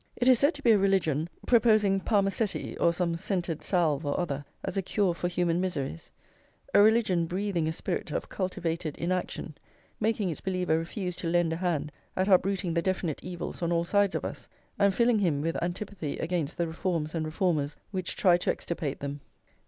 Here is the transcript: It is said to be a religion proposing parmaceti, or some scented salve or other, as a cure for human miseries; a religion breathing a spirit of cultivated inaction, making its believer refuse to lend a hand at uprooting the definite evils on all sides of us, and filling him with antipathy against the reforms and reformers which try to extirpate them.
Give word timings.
It 0.15 0.27
is 0.27 0.39
said 0.39 0.55
to 0.55 0.63
be 0.63 0.71
a 0.71 0.79
religion 0.79 1.29
proposing 1.45 1.99
parmaceti, 2.01 2.75
or 2.79 2.91
some 2.91 3.15
scented 3.15 3.61
salve 3.61 4.03
or 4.03 4.19
other, 4.19 4.43
as 4.63 4.75
a 4.75 4.81
cure 4.81 5.13
for 5.13 5.27
human 5.27 5.61
miseries; 5.61 6.09
a 6.73 6.81
religion 6.81 7.27
breathing 7.27 7.67
a 7.67 7.71
spirit 7.71 8.09
of 8.09 8.27
cultivated 8.27 8.97
inaction, 8.97 9.53
making 9.99 10.31
its 10.31 10.41
believer 10.41 10.79
refuse 10.79 11.15
to 11.17 11.27
lend 11.29 11.53
a 11.53 11.57
hand 11.57 11.91
at 12.17 12.27
uprooting 12.27 12.73
the 12.73 12.81
definite 12.81 13.23
evils 13.23 13.61
on 13.61 13.71
all 13.71 13.83
sides 13.83 14.15
of 14.15 14.25
us, 14.25 14.49
and 14.79 14.95
filling 14.95 15.19
him 15.19 15.39
with 15.39 15.61
antipathy 15.61 16.17
against 16.17 16.57
the 16.57 16.65
reforms 16.65 17.13
and 17.13 17.23
reformers 17.23 17.77
which 17.91 18.15
try 18.15 18.37
to 18.37 18.49
extirpate 18.49 19.01
them. 19.01 19.21